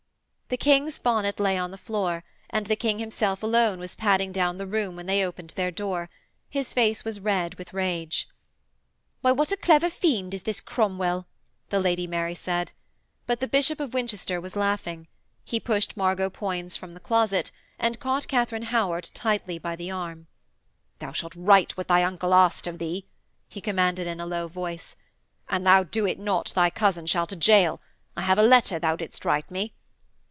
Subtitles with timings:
[0.51, 4.57] The King's bonnet lay on the floor, and the King himself alone was padding down
[4.57, 6.09] the room when they opened their door.
[6.49, 8.27] His face was red with rage.
[9.21, 11.25] 'Why, what a clever fiend is this Cromwell!'
[11.69, 12.73] the Lady Mary said;
[13.25, 15.07] but the Bishop of Winchester was laughing.
[15.45, 17.49] He pushed Margot Poins from the closet,
[17.79, 20.27] but caught Katharine Howard tightly by the arm.
[20.99, 23.05] 'Thou shalt write what thy uncle asked of thee!'
[23.47, 24.97] he commanded in a low voice,
[25.47, 27.79] 'an thou do it not, thy cousin shall to gaol!
[28.17, 29.73] I have a letter thou didst write me.'